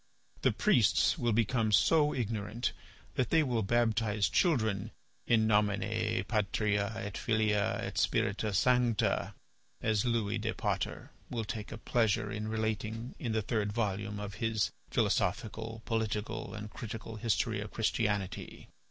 [0.41, 2.71] The priests will become so ignorant
[3.13, 4.89] that they will baptize children
[5.27, 9.35] in nomine patria et filia et spirita sancta,
[9.79, 14.33] as Louis de Potter will take a pleasure in relating in the third volume of
[14.41, 18.69] his 'Philosophical, Political, and Critical History of Christianity.